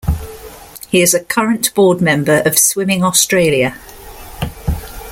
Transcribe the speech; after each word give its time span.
He 0.89 1.03
is 1.03 1.13
a 1.13 1.23
current 1.23 1.75
board 1.75 2.01
member 2.01 2.39
of 2.43 2.57
Swimming 2.57 3.03
Australia. 3.03 3.77